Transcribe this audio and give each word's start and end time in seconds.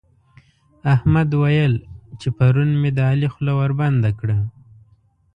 احمد 0.93 1.29
ويل 1.41 1.73
چې 2.19 2.27
پرون 2.37 2.69
مې 2.81 2.89
د 2.97 2.99
علي 3.11 3.27
خوله 3.33 3.53
وربنده 3.59 4.11
کړه. 4.19 4.37